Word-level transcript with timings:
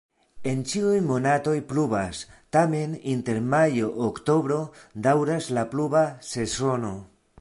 En 0.51 0.61
ĉiuj 0.69 0.93
monatoj 1.09 1.53
pluvas, 1.73 2.21
tamen 2.57 2.95
inter 3.13 3.43
majo-oktobro 3.51 4.59
daŭras 5.09 5.51
la 5.59 5.67
pluva 5.75 6.03
sezono. 6.31 6.95